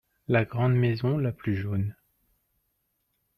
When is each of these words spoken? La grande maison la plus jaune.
La 0.27 0.45
grande 0.45 0.73
maison 0.73 1.19
la 1.19 1.31
plus 1.31 1.55
jaune. 1.55 1.93